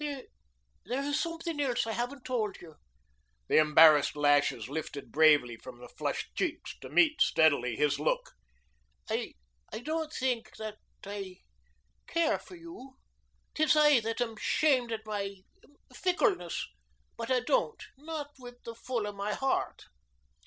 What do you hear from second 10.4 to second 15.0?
that I care for you. 'Tis I that am shamed